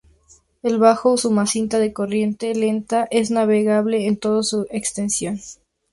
[0.63, 5.39] El Bajo Usumacinta de corriente lenta es navegable en toda su extensión.